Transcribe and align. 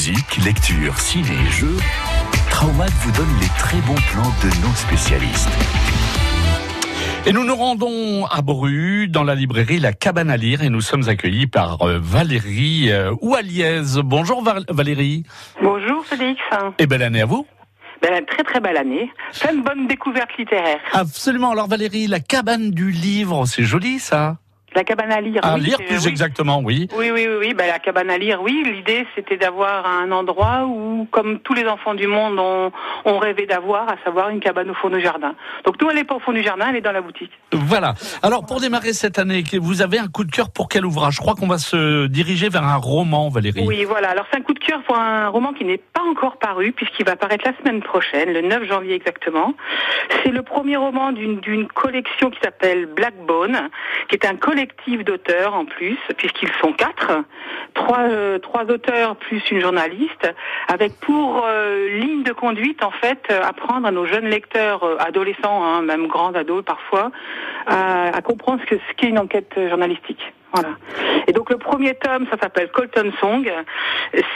Musique, 0.00 0.38
lecture, 0.46 0.96
ciné 0.98 1.28
et 1.28 1.50
jeux, 1.50 1.76
Traumat 2.48 2.86
vous 2.86 3.10
donne 3.12 3.38
les 3.38 3.48
très 3.58 3.76
bons 3.82 4.00
plans 4.10 4.32
de 4.42 4.66
nos 4.66 4.74
spécialistes. 4.74 5.50
Et 7.26 7.34
nous 7.34 7.44
nous 7.44 7.54
rendons 7.54 8.24
à 8.24 8.40
Bru, 8.40 9.08
dans 9.08 9.24
la 9.24 9.34
librairie 9.34 9.78
La 9.78 9.92
Cabane 9.92 10.30
à 10.30 10.38
lire, 10.38 10.62
et 10.62 10.70
nous 10.70 10.80
sommes 10.80 11.06
accueillis 11.10 11.46
par 11.46 11.82
euh, 11.82 11.98
Valérie 12.00 12.90
euh, 12.90 13.12
Oualiez. 13.20 13.82
Bonjour 14.02 14.42
Val- 14.42 14.64
Valérie, 14.70 15.24
Bonjour 15.60 16.02
Félix. 16.06 16.40
et 16.78 16.86
belle 16.86 17.02
année 17.02 17.20
à 17.20 17.26
vous. 17.26 17.46
Ben, 18.00 18.24
très 18.24 18.42
très 18.42 18.60
belle 18.60 18.78
année. 18.78 19.12
Plein 19.38 19.52
de 19.52 19.60
bonnes 19.62 19.86
découvertes 19.86 20.34
littéraires. 20.38 20.80
Absolument. 20.94 21.50
Alors 21.50 21.68
Valérie, 21.68 22.06
La 22.06 22.20
Cabane 22.20 22.70
du 22.70 22.90
livre, 22.90 23.44
c'est 23.44 23.64
joli 23.64 23.98
ça? 23.98 24.38
La 24.74 24.84
cabane 24.84 25.10
à 25.10 25.20
lire. 25.20 25.40
À 25.44 25.54
oui, 25.54 25.62
lire 25.62 25.78
plus 25.78 26.04
oui. 26.04 26.08
exactement, 26.08 26.60
oui. 26.60 26.88
Oui, 26.96 27.10
oui, 27.12 27.26
oui, 27.28 27.36
oui. 27.40 27.54
Ben, 27.54 27.66
la 27.66 27.80
cabane 27.80 28.08
à 28.08 28.18
lire, 28.18 28.40
oui. 28.40 28.62
L'idée, 28.64 29.04
c'était 29.16 29.36
d'avoir 29.36 29.86
un 29.86 30.12
endroit 30.12 30.64
où, 30.66 31.08
comme 31.10 31.40
tous 31.40 31.54
les 31.54 31.66
enfants 31.66 31.94
du 31.94 32.06
monde 32.06 32.38
ont, 32.38 32.70
ont 33.04 33.18
rêvé 33.18 33.46
d'avoir, 33.46 33.88
à 33.88 33.96
savoir 34.04 34.28
une 34.28 34.38
cabane 34.38 34.70
au 34.70 34.74
fond 34.74 34.88
du 34.88 35.00
jardin. 35.00 35.34
Donc 35.64 35.80
nous, 35.80 35.90
elle 35.90 35.96
n'est 35.96 36.04
pas 36.04 36.14
au 36.14 36.20
fond 36.20 36.32
du 36.32 36.42
jardin, 36.42 36.66
elle 36.70 36.76
est 36.76 36.80
dans 36.80 36.92
la 36.92 37.00
boutique. 37.00 37.32
Voilà. 37.52 37.94
Alors 38.22 38.46
pour 38.46 38.60
démarrer 38.60 38.92
cette 38.92 39.18
année, 39.18 39.42
vous 39.60 39.82
avez 39.82 39.98
un 39.98 40.06
coup 40.06 40.22
de 40.24 40.30
cœur 40.30 40.50
pour 40.50 40.68
quel 40.68 40.86
ouvrage? 40.86 41.14
Je 41.14 41.20
crois 41.20 41.34
qu'on 41.34 41.48
va 41.48 41.58
se 41.58 42.06
diriger 42.06 42.48
vers 42.48 42.64
un 42.64 42.76
roman, 42.76 43.28
Valérie. 43.28 43.64
Oui, 43.66 43.84
voilà. 43.84 44.10
Alors 44.10 44.26
c'est 44.30 44.38
un 44.38 44.42
coup 44.42 44.54
de 44.54 44.60
cœur 44.60 44.82
pour 44.84 44.96
un 44.96 45.28
roman 45.28 45.52
qui 45.52 45.64
n'est 45.64 45.78
pas 45.78 46.02
encore 46.08 46.38
paru, 46.38 46.70
puisqu'il 46.72 47.06
va 47.06 47.16
paraître 47.16 47.44
la 47.44 47.56
semaine 47.58 47.82
prochaine, 47.82 48.32
le 48.32 48.42
9 48.42 48.68
janvier 48.68 48.94
exactement. 48.94 49.54
C'est 50.22 50.30
le 50.30 50.42
premier 50.42 50.76
roman 50.76 51.10
d'une 51.10 51.40
d'une 51.40 51.66
collection 51.66 52.30
qui 52.30 52.38
s'appelle 52.42 52.86
Blackbone, 52.86 53.68
qui 54.08 54.16
est 54.16 54.26
un 54.26 54.36
collectif 54.36 54.59
d'auteurs 55.04 55.54
en 55.54 55.64
plus, 55.64 55.98
puisqu'ils 56.16 56.52
sont 56.60 56.72
quatre, 56.72 57.12
trois, 57.74 58.00
euh, 58.00 58.38
trois 58.38 58.64
auteurs 58.64 59.16
plus 59.16 59.42
une 59.50 59.60
journaliste, 59.60 60.32
avec 60.68 60.98
pour 61.00 61.44
euh, 61.46 61.88
ligne 61.88 62.22
de 62.22 62.32
conduite 62.32 62.82
en 62.84 62.90
fait 62.90 63.18
euh, 63.30 63.42
apprendre 63.42 63.86
à 63.86 63.90
nos 63.90 64.06
jeunes 64.06 64.26
lecteurs, 64.26 64.84
adolescents, 65.00 65.64
hein, 65.64 65.82
même 65.82 66.06
grands 66.06 66.34
ados 66.34 66.64
parfois, 66.64 67.10
à, 67.66 68.08
à 68.16 68.20
comprendre 68.22 68.60
ce 68.64 68.66
que- 68.74 68.80
ce 68.88 68.94
qu'est 68.96 69.08
une 69.08 69.18
enquête 69.18 69.52
journalistique. 69.68 70.32
Voilà. 70.52 70.70
Et 71.26 71.32
donc 71.32 71.50
le 71.50 71.58
premier 71.58 71.94
tome, 71.94 72.26
ça 72.30 72.36
s'appelle 72.40 72.70
Colton 72.70 73.12
Song. 73.20 73.50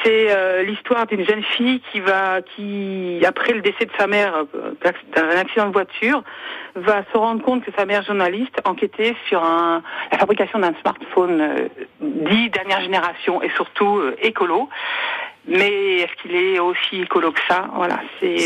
C'est 0.04 0.30
euh, 0.30 0.62
l'histoire 0.62 1.06
d'une 1.06 1.26
jeune 1.26 1.42
fille 1.42 1.80
qui 1.90 2.00
va, 2.00 2.40
qui 2.42 3.20
après 3.26 3.52
le 3.52 3.62
décès 3.62 3.86
de 3.86 3.90
sa 3.98 4.06
mère 4.06 4.44
euh, 4.54 4.92
d'un 5.16 5.36
accident 5.36 5.66
de 5.66 5.72
voiture, 5.72 6.22
va 6.76 7.02
se 7.12 7.18
rendre 7.18 7.42
compte 7.42 7.64
que 7.64 7.72
sa 7.76 7.84
mère 7.84 8.02
journaliste 8.02 8.60
enquêtait 8.64 9.16
sur 9.28 9.42
un, 9.42 9.82
la 10.12 10.18
fabrication 10.18 10.60
d'un 10.60 10.74
smartphone 10.80 11.40
euh, 11.40 11.68
dit 12.00 12.50
dernière 12.50 12.80
génération 12.80 13.42
et 13.42 13.50
surtout 13.50 14.00
écolo. 14.22 14.68
Mais 15.46 15.98
est-ce 15.98 16.22
qu'il 16.22 16.34
est 16.34 16.58
aussi 16.58 17.02
écolo 17.02 17.30
que 17.32 17.40
ça? 17.48 17.68
Voilà, 17.74 18.00
c'est 18.20 18.38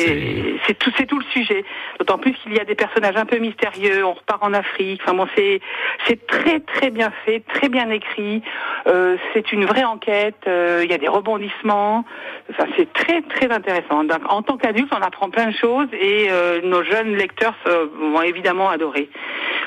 C'est- 0.66 0.74
tout, 0.78 0.90
c'est 0.96 1.06
tout 1.06 1.18
le 1.18 1.24
sujet. 1.32 1.64
D'autant 1.98 2.18
plus 2.18 2.32
qu'il 2.34 2.52
y 2.54 2.60
a 2.60 2.64
des 2.64 2.74
personnages 2.74 3.16
un 3.16 3.24
peu 3.24 3.36
mystérieux. 3.38 4.04
On 4.04 4.14
repart 4.14 4.42
en 4.42 4.52
Afrique. 4.52 5.00
Enfin 5.04 5.14
bon, 5.14 5.26
c'est 5.36 5.60
c'est 6.06 6.26
très 6.26 6.60
très 6.60 6.90
bien 6.90 7.10
fait, 7.24 7.40
très 7.54 7.68
bien 7.68 7.88
écrit. 7.90 8.42
Euh, 8.88 9.16
c'est 9.32 9.52
une 9.52 9.64
vraie 9.64 9.84
enquête. 9.84 10.36
euh, 10.48 10.80
Il 10.84 10.90
y 10.90 10.94
a 10.94 10.98
des 10.98 11.08
rebondissements. 11.08 12.04
Enfin, 12.50 12.64
c'est 12.76 12.92
très 12.92 13.22
très 13.22 13.50
intéressant. 13.50 14.02
Donc, 14.04 14.20
en 14.28 14.42
tant 14.42 14.56
qu'adulte, 14.56 14.92
on 14.92 15.00
apprend 15.02 15.30
plein 15.30 15.46
de 15.46 15.54
choses 15.56 15.88
et 15.92 16.28
euh, 16.30 16.60
nos 16.62 16.82
jeunes 16.82 17.14
lecteurs 17.14 17.54
vont 18.00 18.22
évidemment 18.22 18.68
adorer. 18.70 19.08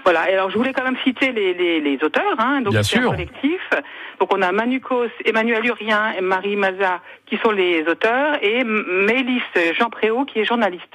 Voilà. 0.04 0.30
Et 0.30 0.34
alors, 0.34 0.50
je 0.50 0.58
voulais 0.58 0.74
quand 0.74 0.84
même 0.84 0.98
citer 1.04 1.32
les, 1.32 1.54
les, 1.54 1.80
les 1.82 2.04
auteurs. 2.04 2.36
Hein, 2.40 2.62
donc 2.62 2.74
Bien 2.74 2.84
c'est 2.84 2.98
un 2.98 3.02
sûr. 3.02 3.12
collectif. 3.12 3.70
Donc, 4.20 4.34
on 4.34 4.42
a 4.42 4.52
Manu 4.52 4.80
Kos, 4.80 5.10
Emmanuel 5.26 5.66
Urien 5.66 6.14
et 6.18 6.22
Marie 6.22 6.56
Maza 6.56 7.02
qui 7.26 7.38
sont 7.38 7.52
les 7.52 7.84
auteurs 7.88 8.38
et 8.44 8.60
M- 8.60 8.84
Mélis 9.08 9.42
Jean 9.78 9.90
Préau 9.90 10.26
qui 10.26 10.40
est 10.40 10.46
journaliste 10.46 10.94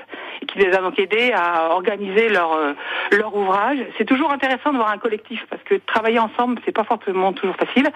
qui 0.57 0.65
les 0.67 0.75
a 0.75 0.81
donc 0.81 0.99
aidés 0.99 1.33
à 1.35 1.71
organiser 1.71 2.29
leur 2.29 2.53
euh, 2.55 2.73
leur 3.13 3.35
ouvrage. 3.35 3.79
C'est 3.99 4.05
toujours 4.05 4.33
intéressant 4.33 4.73
de 4.73 4.77
voir 4.79 4.91
un 4.91 4.99
collectif 4.99 5.45
parce 5.51 5.63
que 5.63 5.75
travailler 5.87 6.19
ensemble 6.19 6.61
c'est 6.65 6.73
pas 6.73 6.85
forcément 6.85 7.33
toujours 7.33 7.57
facile 7.57 7.89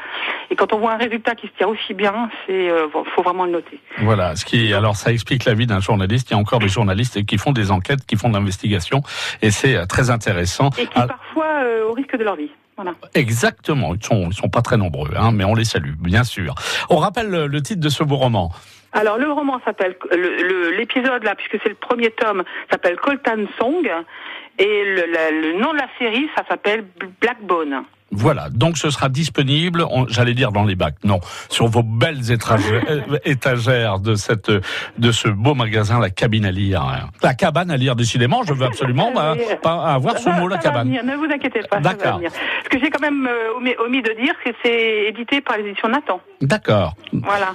et 0.51 0.57
quand 0.57 0.73
on 0.73 0.79
voit 0.79 0.93
un 0.93 0.97
résultat 0.97 1.35
qui 1.35 1.47
se 1.47 1.53
tient 1.57 1.69
aussi 1.69 1.95
bien, 1.95 2.29
c'est 2.47 2.69
euh, 2.71 2.89
faut 3.15 3.23
vraiment 3.23 3.45
le 3.45 3.53
noter. 3.53 3.81
Voilà, 3.99 4.37
ce 4.37 4.45
qui 4.45 4.75
alors 4.75 4.97
ça 4.97 5.13
explique 5.13 5.45
la 5.45 5.55
vie 5.55 5.67
d'un 5.67 5.81
journaliste. 5.81 6.31
Il 6.31 6.35
y 6.35 6.37
a 6.37 6.39
encore 6.39 6.59
des 6.59 6.69
journalistes 6.69 7.25
qui 7.25 7.39
font 7.39 7.53
des 7.53 7.71
enquêtes, 7.71 8.05
qui 8.07 8.17
font 8.17 8.29
de 8.29 8.35
l'investigation, 8.35 9.03
et 9.43 9.51
c'est 9.51 9.77
euh, 9.77 9.87
très 9.87 10.11
intéressant. 10.11 10.71
Et 10.79 10.87
qui 10.87 10.93
Ah, 10.97 11.07
parfois 11.07 11.47
euh, 11.63 11.89
au 11.89 11.93
risque 11.93 12.17
de 12.17 12.25
leur 12.25 12.37
vie. 12.37 12.51
Voilà. 12.77 12.95
exactement, 13.15 13.95
ils 13.95 14.03
sont 14.03 14.29
ils 14.31 14.35
sont 14.35 14.49
pas 14.49 14.63
très 14.63 14.79
nombreux, 14.79 15.11
hein, 15.15 15.33
mais 15.33 15.45
on 15.45 15.55
les 15.55 15.67
salue, 15.67 15.93
bien 16.01 16.25
sûr. 16.25 16.55
On 16.89 16.97
rappelle 16.97 17.29
le, 17.29 17.47
le 17.47 17.63
titre 17.63 17.81
de 17.81 17.91
ce 17.91 18.03
beau 18.03 18.17
roman. 18.17 18.51
Alors 18.93 19.19
le 19.19 19.31
roman 19.31 19.61
s'appelle 19.65 19.97
le- 20.11 20.43
le- 20.43 20.71
l'épisode 20.77 21.23
là 21.23 21.35
puisque 21.37 21.59
c'est 21.63 21.69
le 21.69 21.75
premier 21.77 22.11
tome 22.11 22.43
s'appelle 22.71 22.97
Coltan 22.97 23.47
Song 23.59 23.89
et 24.59 24.85
le, 24.85 25.13
la- 25.13 25.31
le 25.31 25.59
nom 25.61 25.73
de 25.73 25.79
la 25.79 25.89
série 25.99 26.29
ça 26.37 26.45
s'appelle 26.49 26.85
Blackbone. 27.21 27.83
Voilà, 28.13 28.49
donc 28.51 28.77
ce 28.77 28.91
sera 28.91 29.09
disponible, 29.09 29.85
on- 29.89 30.09
j'allais 30.09 30.35
dire 30.35 30.51
dans 30.51 30.65
les 30.65 30.75
bacs, 30.75 30.97
non, 31.05 31.21
sur 31.49 31.69
vos 31.69 31.85
belles 31.85 32.19
euh, 32.33 33.19
étagères 33.25 34.01
de 34.01 34.17
cette 34.17 34.51
de 34.51 35.13
ce 35.13 35.29
beau 35.29 35.55
magasin, 35.55 36.01
la 36.01 36.11
cabine 36.11 36.45
à 36.45 36.51
lire. 36.51 36.83
La 37.23 37.35
cabane 37.35 37.71
à 37.71 37.77
lire, 37.77 37.95
décidément, 37.95 38.43
je 38.43 38.53
veux 38.53 38.67
absolument 38.67 39.13
bah, 39.15 39.37
pas 39.63 39.85
avoir 39.95 40.19
ce 40.19 40.25
Ça 40.25 40.33
mot, 40.33 40.49
la 40.49 40.57
ça 40.61 40.71
va 40.71 40.75
cabane. 40.75 40.89
venir, 40.89 41.05
ne 41.05 41.15
vous 41.15 41.33
inquiétez 41.33 41.61
pas. 41.71 41.79
D'accord. 41.79 42.21
Ce 42.65 42.69
que 42.69 42.81
j'ai 42.83 42.91
quand 42.91 43.01
même 43.01 43.29
euh, 43.29 43.55
omis, 43.57 43.77
omis 43.79 44.03
de 44.03 44.13
dire, 44.21 44.35
c'est 44.43 44.51
que 44.55 44.57
c'est 44.65 45.05
édité 45.11 45.41
par 45.41 45.59
les 45.59 45.69
éditions 45.69 45.89
Nathan. 45.89 46.21
D'accord. 46.41 46.95
Voilà. 47.13 47.53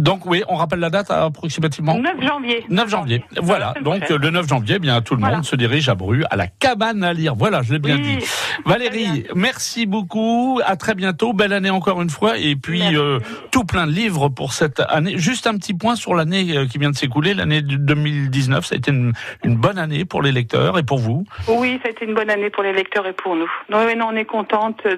Donc 0.00 0.24
oui, 0.24 0.42
on 0.48 0.56
rappelle 0.56 0.78
la 0.80 0.88
date 0.88 1.10
approximativement 1.10 1.98
9 1.98 2.22
janvier. 2.26 2.64
9 2.70 2.88
janvier. 2.88 3.22
Voilà, 3.42 3.74
donc 3.82 4.10
euh, 4.10 4.16
le 4.18 4.30
9 4.30 4.48
janvier, 4.48 4.76
eh 4.76 4.78
bien 4.78 5.02
tout 5.02 5.14
le 5.14 5.20
Voilà. 5.20 5.36
monde 5.36 5.44
se 5.44 5.56
dirige 5.56 5.90
à 5.90 5.94
Bru, 5.94 6.24
à 6.30 6.36
la 6.36 6.46
cabane 6.46 7.04
à 7.04 7.12
lire. 7.12 7.34
Voilà, 7.34 7.60
je 7.60 7.74
l'ai 7.74 7.78
bien 7.78 7.96
Oui. 7.96 8.16
dit. 8.16 8.26
Valérie, 8.64 9.26
merci 9.34 9.84
beaucoup. 9.84 10.58
À 10.64 10.76
très 10.76 10.94
bientôt. 10.94 11.34
Belle 11.34 11.52
année 11.52 11.68
encore 11.68 12.00
une 12.00 12.08
fois. 12.08 12.38
Et 12.38 12.56
puis 12.56 12.96
euh, 12.96 13.18
tout 13.50 13.64
plein 13.64 13.86
de 13.86 13.92
livres 13.92 14.30
pour 14.30 14.54
cette 14.54 14.80
année. 14.88 15.18
Juste 15.18 15.46
un 15.46 15.56
petit 15.58 15.74
point 15.74 15.96
sur 15.96 16.14
l'année 16.14 16.56
euh, 16.56 16.66
qui 16.66 16.78
vient 16.78 16.90
de 16.90 16.96
s'écouler, 16.96 17.34
l'année 17.34 17.60
de 17.60 17.76
2019. 17.76 18.64
Ça 18.64 18.74
a 18.74 18.78
été 18.78 18.90
une, 18.90 19.12
une 19.44 19.56
bonne 19.56 19.78
année 19.78 20.06
pour 20.06 20.22
les 20.22 20.32
lecteurs 20.32 20.78
et 20.78 20.82
pour 20.82 20.98
vous. 20.98 21.24
Oui, 21.46 21.78
ça 21.82 21.88
a 21.88 21.90
été 21.90 22.06
une 22.06 22.14
bonne 22.14 22.30
année 22.30 22.48
pour 22.48 22.62
les 22.62 22.72
lecteurs 22.72 23.06
et 23.06 23.12
pour 23.12 23.36
nous. 23.36 23.50
Non, 23.68 23.80
non, 23.96 24.06
on 24.12 24.16
est 24.16 24.24
contente 24.24 24.82
de, 24.84 24.96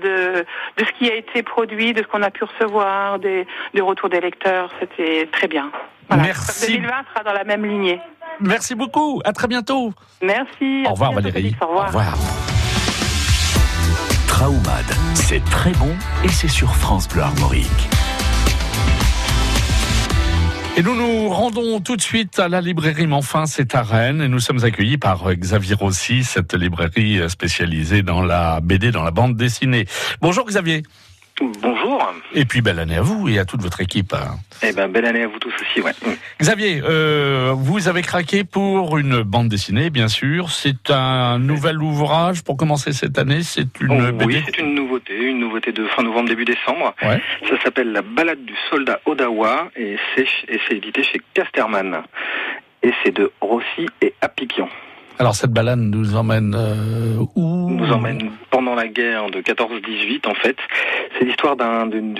de 0.79 0.85
ce 0.85 0.99
qui 0.99 1.11
a 1.11 1.15
été 1.17 1.43
produit, 1.43 1.93
de 1.93 2.03
ce 2.03 2.07
qu'on 2.07 2.23
a 2.23 2.31
pu 2.31 2.45
recevoir, 2.45 3.19
des, 3.19 3.47
des 3.75 3.81
retours 3.81 4.09
des 4.09 4.21
lecteurs. 4.21 4.71
C'était 4.79 4.92
très 5.33 5.49
bien. 5.49 5.71
Voilà. 6.09 6.25
Merci. 6.25 6.73
2020 6.73 6.91
sera 7.13 7.25
dans 7.25 7.33
la 7.33 7.45
même 7.45 7.65
lignée. 7.65 8.01
Merci 8.41 8.75
beaucoup. 8.75 9.21
À 9.25 9.33
très 9.33 9.49
bientôt. 9.49 9.93
Merci. 10.23 10.85
Au 10.87 10.93
revoir 10.93 11.13
bientôt, 11.13 11.29
Valérie. 11.29 11.33
Félix. 11.33 11.59
Au 11.63 11.67
revoir. 11.67 11.85
Au 11.85 11.99
revoir. 11.99 12.15
Traumad, 14.27 14.87
c'est 15.15 15.45
très 15.45 15.73
bon 15.73 15.95
et 16.25 16.29
c'est 16.29 16.49
sur 16.49 16.75
France 16.75 17.09
Bleu 17.09 17.23
Armorique. 17.23 17.89
Et 20.75 20.83
nous 20.83 20.95
nous 20.95 21.29
rendons 21.29 21.81
tout 21.81 21.97
de 21.97 22.01
suite 22.01 22.39
à 22.39 22.49
la 22.49 22.63
librairie 22.63 23.07
Manfin, 23.07 23.45
c'est 23.45 23.75
à 23.75 23.83
Rennes, 23.83 24.23
et 24.23 24.29
nous 24.29 24.41
sommes 24.41 24.65
accueillis 24.65 24.97
par 24.97 25.29
euh, 25.29 25.35
Xavier 25.35 25.75
Rossi, 25.75 26.25
cette 26.25 26.55
librairie 26.55 27.21
euh, 27.21 27.29
spécialisée 27.29 28.03
dans 28.03 28.23
la 28.23 28.61
BD, 28.63 28.91
dans 28.91 29.03
la 29.03 29.11
bande 29.11 29.37
dessinée. 29.37 29.85
Bonjour 30.23 30.47
Xavier. 30.47 30.83
Bonjour. 31.39 31.72
Et 32.35 32.45
puis 32.45 32.61
belle 32.63 32.79
année 32.79 32.97
à 32.97 33.03
vous 33.03 33.29
et 33.29 33.39
à 33.39 33.45
toute 33.45 33.63
votre 33.63 33.81
équipe. 33.81 34.13
hein. 34.15 34.37
Eh 34.63 34.73
ben, 34.73 34.89
belle 34.89 35.05
année 35.07 35.23
à 35.23 35.29
vous 35.29 35.39
tous 35.39 35.53
aussi, 35.61 35.81
ouais. 35.81 35.93
Xavier, 36.41 36.81
euh, 36.85 37.53
vous 37.57 37.89
avez 37.89 38.03
craqué 38.03 38.45
pour 38.45 38.99
une 38.99 39.23
bande 39.23 39.49
dessinée, 39.49 39.91
bien 39.91 40.09
sûr. 40.09 40.51
C'est 40.51 40.91
un 40.91 41.39
nouvel 41.39 41.83
ouvrage 41.83 42.43
pour 42.43 42.57
commencer 42.57 42.93
cette 42.93 43.19
année. 43.19 43.43
C'est 43.43 43.81
une 43.81 43.93
Oh, 44.21 44.25
oui, 44.25 44.43
c'est 44.47 44.59
une 44.59 44.75
nouveauté, 44.75 45.15
une 45.17 45.41
nouveauté 45.41 45.73
de 45.73 45.87
fin 45.89 46.03
novembre, 46.03 46.29
début 46.29 46.45
décembre. 46.45 46.95
Ouais. 47.03 47.21
Ça 47.49 47.63
s'appelle 47.63 47.93
La 47.93 48.03
balade 48.03 48.45
du 48.45 48.55
soldat 48.71 49.01
Odawa 49.07 49.71
et 49.77 49.97
c'est 50.17 50.27
édité 50.77 51.03
chez 51.03 51.21
Casterman. 51.35 52.03
Et 52.83 52.93
c'est 53.05 53.15
de 53.15 53.31
Rossi 53.41 53.89
et 54.01 54.13
Appliquian. 54.21 54.69
Alors 55.19 55.35
cette 55.35 55.53
balade 55.53 55.79
nous 55.79 56.17
emmène 56.17 56.55
euh, 56.57 57.25
où 57.37 57.71
Nous 57.71 57.93
emmène 57.93 58.31
pendant 58.51 58.75
la 58.75 58.89
guerre 58.89 59.31
de 59.31 59.41
14-18 59.41 60.29
en 60.29 60.35
fait. 60.35 60.57
C'est 61.19 61.25
l'histoire 61.25 61.57
d'une 61.57 62.15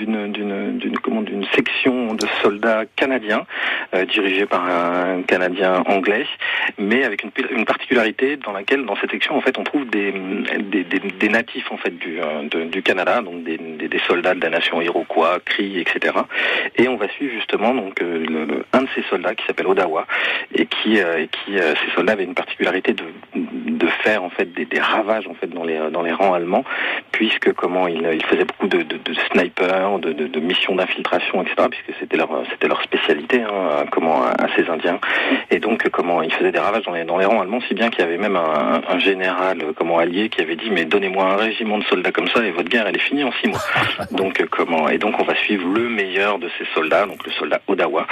section 1.53 2.13
de 2.13 2.25
soldats 2.41 2.83
canadiens 2.95 3.45
euh, 3.93 4.05
dirigée 4.05 4.45
par 4.45 4.65
un 4.65 5.23
Canadien 5.23 5.83
anglais, 5.87 6.25
mais 6.77 7.03
avec 7.03 7.23
une, 7.23 7.31
particularité 7.65 8.37
dans 8.37 8.51
laquelle 8.51 8.85
dans 8.85 8.95
cette 8.97 9.11
section 9.11 9.35
en 9.35 9.41
fait 9.41 9.57
on 9.57 9.63
trouve 9.63 9.89
des 9.89 10.11
des, 10.11 11.29
natifs 11.29 11.71
en 11.71 11.77
fait 11.77 11.97
du 11.97 12.19
euh, 12.21 12.65
du 12.65 12.81
Canada, 12.81 13.21
donc 13.21 13.43
des, 13.43 13.59
soldats 14.07 14.33
de 14.33 14.41
la 14.41 14.49
nation 14.49 14.81
Iroquois, 14.81 15.39
Cree, 15.45 15.79
etc. 15.79 16.13
Et 16.75 16.87
on 16.87 16.97
va 16.97 17.07
suivre 17.09 17.33
justement 17.33 17.73
donc 17.73 18.01
euh, 18.01 18.63
un 18.73 18.81
de 18.81 18.87
ces 18.95 19.03
soldats 19.03 19.35
qui 19.35 19.45
s'appelle 19.45 19.67
Odawa 19.67 20.05
et 20.53 20.65
qui 20.65 20.99
euh, 20.99 21.25
qui 21.27 21.57
euh, 21.57 21.73
ces 21.75 21.95
soldats 21.95 22.13
avaient 22.13 22.23
une 22.23 22.33
particularité 22.33 22.93
de, 22.93 23.03
de 23.35 23.87
faire 24.03 24.23
en 24.23 24.29
fait 24.29 24.51
des, 24.53 24.65
des, 24.65 24.79
ravages 24.79 25.27
en 25.27 25.33
fait 25.33 25.47
dans 25.47 25.63
les 25.63 25.79
dans 25.91 26.01
les 26.01 26.11
rangs 26.11 26.33
allemands, 26.33 26.63
puisque 27.11 27.53
comment 27.53 27.87
il, 27.87 28.07
il 28.13 28.23
faisait 28.25 28.45
beaucoup 28.45 28.67
de, 28.67 28.81
de, 28.81 29.13
snipers, 29.31 29.99
de, 29.99 30.11
de, 30.11 30.39
missions 30.39 30.75
d'infiltration, 30.75 31.41
etc. 31.43 31.67
Puisque 31.69 31.99
c'était 31.99 32.17
leur 32.17 32.29
leur 32.61 32.81
spécialité, 32.83 33.41
hein, 33.41 33.85
comment 33.91 34.23
à, 34.23 34.47
ces 34.55 34.69
Indiens. 34.69 34.99
Et 35.51 35.59
donc 35.59 35.87
comment 35.89 36.21
il 36.21 36.33
faisait 36.33 36.51
des 36.53 36.59
ravages 36.59 36.83
dans 36.83 36.93
les 36.93 37.03
dans 37.03 37.17
les 37.17 37.25
rangs 37.25 37.41
allemands, 37.41 37.59
si 37.67 37.73
bien 37.73 37.89
qu'il 37.89 37.99
y 37.99 38.07
avait 38.07 38.17
même 38.17 38.37
un, 38.37 38.81
un 38.87 38.99
général 38.99 39.57
comment 39.75 39.97
allié 39.97 40.29
qui 40.29 40.41
avait 40.41 40.55
dit 40.55 40.69
mais 40.71 40.85
donnez-moi 40.85 41.25
un 41.25 41.35
régiment 41.35 41.77
de 41.77 41.83
soldats 41.83 42.11
comme 42.11 42.27
ça 42.29 42.45
et 42.45 42.51
votre 42.51 42.69
guerre 42.69 42.87
elle 42.87 42.95
est 42.95 42.99
finie 42.99 43.23
en 43.23 43.31
six 43.41 43.49
mois. 43.49 43.59
donc 44.11 44.45
comment 44.49 44.87
et 44.87 44.97
donc 44.97 45.19
on 45.19 45.23
va 45.23 45.35
suivre 45.35 45.67
le 45.67 45.89
meilleur 45.89 46.39
de 46.39 46.49
ces 46.57 46.65
soldats, 46.73 47.05
donc 47.05 47.25
le 47.25 47.31
soldat 47.33 47.59
Odawa. 47.67 48.07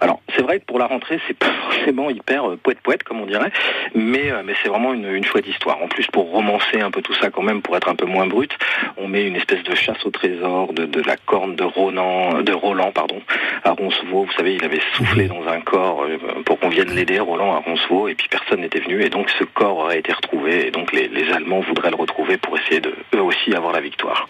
Alors 0.00 0.20
c'est 0.36 0.42
vrai 0.42 0.60
que 0.60 0.64
pour 0.64 0.78
la 0.78 0.86
rentrée 0.86 1.20
c'est 1.26 1.36
pas 1.38 1.52
forcément 1.70 2.10
hyper 2.10 2.50
euh, 2.50 2.56
poète 2.56 2.80
poète 2.80 3.02
comme 3.02 3.20
on 3.20 3.26
dirait, 3.26 3.52
mais 3.94 4.30
euh, 4.30 4.42
mais 4.44 4.54
c'est 4.62 4.68
vraiment 4.68 4.92
une, 4.92 5.08
une 5.12 5.24
chouette 5.24 5.46
histoire. 5.46 5.82
En 5.82 5.88
plus 5.88 6.06
pour 6.06 6.30
romancer 6.30 6.80
un 6.80 6.90
peu 6.90 7.02
tout 7.02 7.14
ça 7.14 7.30
quand 7.30 7.42
même, 7.42 7.62
pour 7.62 7.76
être 7.76 7.88
un 7.88 7.94
peu 7.94 8.06
moins 8.06 8.26
brut, 8.26 8.56
on 8.96 9.08
met 9.08 9.26
une 9.26 9.36
espèce 9.36 9.62
de 9.62 9.74
chasse 9.74 10.04
au 10.04 10.10
trésor 10.10 10.72
de, 10.72 11.02
la 11.02 11.16
corne 11.16 11.56
de 11.56 11.64
Roland, 11.64 12.42
de 12.42 12.52
Roland 12.52 12.92
pardon, 12.92 13.20
à 13.64 13.72
Roncevaux. 13.72 14.24
Vous 14.24 14.32
savez, 14.32 14.54
il 14.54 14.64
avait 14.64 14.80
soufflé 14.94 15.26
dans 15.26 15.46
un 15.48 15.60
corps 15.60 16.04
euh, 16.04 16.18
pour 16.44 16.58
qu'on 16.58 16.68
vienne 16.68 16.90
l'aider, 16.94 17.18
Roland 17.18 17.54
à 17.54 17.58
Roncevaux, 17.58 18.08
et 18.08 18.14
puis 18.14 18.28
personne 18.28 18.60
n'était 18.60 18.80
venu, 18.80 19.02
et 19.02 19.10
donc 19.10 19.30
ce 19.38 19.44
corps 19.44 19.78
aurait 19.78 19.98
été 19.98 20.12
retrouvé, 20.12 20.68
et 20.68 20.70
donc 20.70 20.92
les, 20.92 21.10
Allemands 21.32 21.60
voudraient 21.60 21.90
le 21.90 21.96
retrouver 21.96 22.36
pour 22.36 22.56
essayer 22.58 22.80
de 22.80 22.94
eux 23.14 23.22
aussi 23.22 23.54
avoir 23.54 23.72
la 23.72 23.80
victoire. 23.80 24.26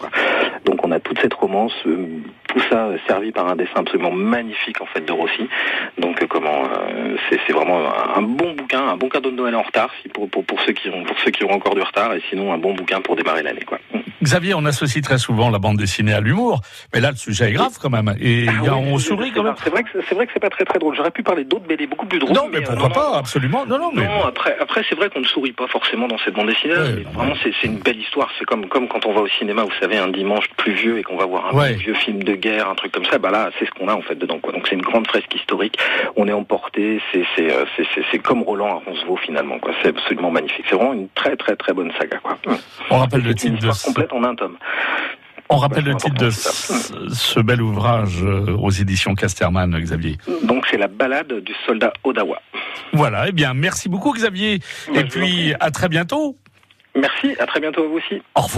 Donc 0.63 0.83
on 0.83 0.91
a 0.91 0.99
toute 0.99 1.19
cette 1.19 1.33
romance 1.33 1.75
tout 2.55 2.63
ça 2.69 2.89
servi 3.07 3.31
par 3.31 3.47
un 3.47 3.55
dessin 3.55 3.81
absolument 3.81 4.11
magnifique 4.11 4.79
en 4.81 4.85
fait 4.85 5.01
de 5.01 5.11
Rossi. 5.11 5.47
Donc 5.97 6.21
euh, 6.21 6.27
comment 6.27 6.63
euh, 6.63 7.17
c'est 7.29 7.51
vraiment 7.51 7.81
un 8.15 8.21
bon 8.21 8.53
bouquin, 8.53 8.87
un 8.87 8.97
bon 8.97 9.09
cadeau 9.09 9.31
de 9.31 9.35
Noël 9.35 9.55
en 9.55 9.61
retard 9.61 9.93
pour, 10.13 10.61
ceux 10.65 10.71
qui 10.71 11.43
ont 11.43 11.51
encore 11.51 11.75
du 11.75 11.81
retard 11.81 12.13
et 12.13 12.21
sinon 12.29 12.53
un 12.53 12.57
bon 12.57 12.73
bouquin 12.73 13.01
pour 13.01 13.15
démarrer 13.15 13.43
l'année 13.43 13.65
quoi. 13.65 13.79
Xavier, 14.23 14.53
on 14.53 14.65
associe 14.65 15.03
très 15.03 15.17
souvent 15.17 15.49
la 15.49 15.59
bande 15.59 15.77
dessinée 15.77 16.13
à 16.13 16.19
l'humour, 16.21 16.61
mais 16.93 16.99
là 17.01 17.11
le 17.11 17.17
sujet 17.17 17.49
est 17.49 17.53
grave 17.53 17.73
quand 17.81 17.89
même 17.89 18.15
et 18.19 18.45
Ah 18.47 18.51
y 18.63 18.67
a, 18.69 18.75
oui, 18.75 18.83
on 18.93 18.97
c'est- 18.97 19.07
sourit 19.09 19.31
quand 19.31 19.43
même. 19.43 19.55
C'est 19.63 19.69
vrai 19.69 19.83
que 19.83 19.89
c'est- 20.07 20.15
vrai 20.15 20.25
que 20.25 20.31
c'est 20.33 20.39
pas 20.39 20.49
très 20.49 20.65
très 20.65 20.79
drôle. 20.79 20.95
J'aurais 20.95 21.11
pu 21.11 21.23
parler 21.23 21.43
d'autres 21.43 21.65
BD 21.67 21.87
beaucoup 21.87 22.05
plus 22.05 22.19
drôles. 22.19 22.33
Non, 22.35 22.47
mais 22.51 22.59
euh, 22.59 22.61
pourquoi 22.61 22.87
non, 22.87 22.93
pas 22.93 23.09
non. 23.11 23.15
Absolument. 23.15 23.65
Non, 23.65 23.77
non, 23.77 23.91
mais 23.93 24.05
Non, 24.05 24.23
après, 24.25 24.55
après 24.59 24.83
c'est 24.89 24.95
vrai 24.95 25.09
qu'on 25.09 25.19
ne 25.19 25.25
sourit 25.25 25.51
pas 25.51 25.67
forcément 25.67 26.07
dans 26.07 26.17
cette 26.19 26.33
bande 26.35 26.47
dessinée. 26.47 26.73
Ouais, 26.75 26.93
mais 26.97 27.03
non, 27.03 27.09
vraiment, 27.11 27.33
c'est 27.43 27.63
une 27.67 27.79
belle 27.79 27.99
histoire. 27.99 28.29
C'est 28.39 28.45
comme 28.45 28.67
comme 28.67 28.87
quand 28.87 29.05
on 29.05 29.13
va 29.13 29.21
au 29.21 29.27
cinéma, 29.27 29.63
vous 29.63 29.71
savez, 29.81 29.97
un 29.97 30.07
dimanche 30.07 30.45
pluvieux 30.57 30.99
et 30.99 31.03
qu'on 31.03 31.17
va 31.17 31.25
voir 31.25 31.47
un 31.53 31.57
Ouais. 31.57 31.73
vieux 31.73 31.93
film 31.95 32.23
de 32.23 32.35
guerre, 32.35 32.69
un 32.69 32.75
truc 32.75 32.91
comme 32.93 33.05
ça. 33.05 33.17
Bah 33.17 33.31
là, 33.31 33.49
c'est 33.59 33.65
ce 33.65 33.71
qu'on 33.71 33.87
a 33.87 33.93
en 33.95 34.01
fait 34.01 34.15
dedans. 34.15 34.39
Quoi. 34.39 34.53
Donc 34.53 34.67
c'est 34.67 34.75
une 34.75 34.81
grande 34.81 35.07
fresque 35.07 35.33
historique. 35.35 35.77
On 36.15 36.27
est 36.27 36.33
emporté. 36.33 37.01
C'est 37.11 37.23
c'est 37.35 37.51
euh, 37.51 37.65
c'est 38.11 38.19
comme 38.19 38.43
Roland 38.43 38.77
à 38.77 38.81
Roncevaux 38.85 39.17
finalement. 39.17 39.59
Quoi. 39.59 39.71
C'est 39.81 39.89
absolument 39.89 40.31
magnifique. 40.31 40.65
C'est 40.69 40.75
vraiment 40.75 40.93
une 40.93 41.09
très 41.09 41.35
très 41.35 41.55
très 41.55 41.73
bonne 41.73 41.91
saga. 41.99 42.17
Quoi. 42.19 42.37
on 42.89 42.97
rappelle 42.99 43.23
le 43.23 43.33
titre 43.33 43.59
de 43.59 43.71
en 44.13 44.23
un 44.23 44.35
tome. 44.35 44.57
on 45.49 45.57
rappelle 45.57 45.85
le 45.85 45.95
titre 45.95 46.15
de 46.15 46.29
ce, 46.29 47.39
bel 47.39 47.61
ouvrage 47.61 48.23
euh, 48.23 48.55
aux 48.57 48.71
éditions 48.71 49.15
Casterman, 49.15 49.77
Xavier. 49.79 50.17
Donc 50.43 50.65
c'est 50.69 50.77
la 50.77 50.87
balade 50.87 51.33
du 51.41 51.53
soldat 51.65 51.93
Odawa. 52.03 52.41
Voilà. 52.93 53.25
Eh 53.27 53.31
bien, 53.31 53.53
merci 53.53 53.89
beaucoup, 53.89 54.11
Xavier. 54.13 54.59
Bah, 54.93 55.01
Et 55.01 55.03
puis 55.05 55.53
à 55.59 55.71
très 55.71 55.89
bientôt. 55.89 56.37
Merci. 56.95 57.35
À 57.39 57.45
très 57.45 57.59
bientôt 57.59 57.83
à 57.83 57.87
vous 57.87 57.97
aussi. 57.97 58.21
Au 58.35 58.41
revoir. 58.41 58.51